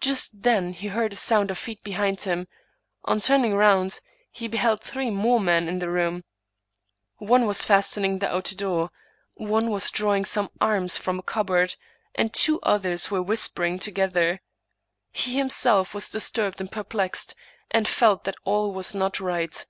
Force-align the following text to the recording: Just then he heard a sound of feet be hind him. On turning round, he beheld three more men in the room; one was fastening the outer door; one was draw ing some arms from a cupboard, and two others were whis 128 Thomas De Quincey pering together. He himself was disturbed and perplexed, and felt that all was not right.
Just 0.00 0.44
then 0.44 0.72
he 0.72 0.86
heard 0.86 1.12
a 1.12 1.16
sound 1.16 1.50
of 1.50 1.58
feet 1.58 1.82
be 1.82 1.90
hind 1.98 2.20
him. 2.20 2.46
On 3.06 3.20
turning 3.20 3.52
round, 3.52 3.98
he 4.30 4.46
beheld 4.46 4.80
three 4.80 5.10
more 5.10 5.40
men 5.40 5.66
in 5.66 5.80
the 5.80 5.90
room; 5.90 6.22
one 7.16 7.46
was 7.48 7.64
fastening 7.64 8.20
the 8.20 8.32
outer 8.32 8.54
door; 8.54 8.90
one 9.34 9.68
was 9.70 9.90
draw 9.90 10.14
ing 10.14 10.24
some 10.24 10.50
arms 10.60 10.96
from 10.98 11.18
a 11.18 11.22
cupboard, 11.22 11.74
and 12.14 12.32
two 12.32 12.60
others 12.60 13.10
were 13.10 13.20
whis 13.20 13.50
128 13.52 13.76
Thomas 13.76 13.88
De 13.88 13.92
Quincey 13.92 14.38
pering 14.38 14.38
together. 14.38 14.42
He 15.32 15.36
himself 15.36 15.94
was 15.94 16.08
disturbed 16.10 16.60
and 16.60 16.70
perplexed, 16.70 17.34
and 17.72 17.88
felt 17.88 18.22
that 18.22 18.36
all 18.44 18.72
was 18.72 18.94
not 18.94 19.18
right. 19.18 19.66